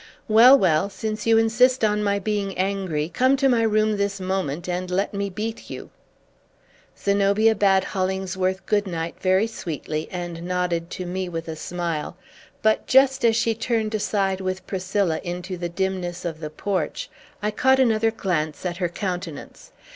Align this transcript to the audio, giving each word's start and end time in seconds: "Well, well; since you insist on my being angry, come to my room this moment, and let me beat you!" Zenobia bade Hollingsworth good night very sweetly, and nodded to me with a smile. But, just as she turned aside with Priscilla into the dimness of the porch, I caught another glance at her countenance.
"Well, 0.27 0.57
well; 0.57 0.89
since 0.89 1.27
you 1.27 1.37
insist 1.37 1.83
on 1.83 2.03
my 2.03 2.17
being 2.17 2.57
angry, 2.57 3.07
come 3.07 3.37
to 3.37 3.47
my 3.47 3.61
room 3.61 3.97
this 3.97 4.19
moment, 4.19 4.67
and 4.67 4.89
let 4.89 5.13
me 5.13 5.29
beat 5.29 5.69
you!" 5.69 5.91
Zenobia 6.97 7.53
bade 7.53 7.83
Hollingsworth 7.83 8.65
good 8.65 8.87
night 8.87 9.13
very 9.21 9.45
sweetly, 9.45 10.07
and 10.09 10.41
nodded 10.41 10.89
to 10.89 11.05
me 11.05 11.29
with 11.29 11.47
a 11.47 11.55
smile. 11.55 12.17
But, 12.63 12.87
just 12.87 13.23
as 13.23 13.35
she 13.35 13.53
turned 13.53 13.93
aside 13.93 14.41
with 14.41 14.65
Priscilla 14.65 15.21
into 15.23 15.55
the 15.55 15.69
dimness 15.69 16.25
of 16.25 16.39
the 16.39 16.49
porch, 16.49 17.07
I 17.43 17.51
caught 17.51 17.79
another 17.79 18.09
glance 18.09 18.65
at 18.65 18.77
her 18.77 18.89
countenance. 18.89 19.71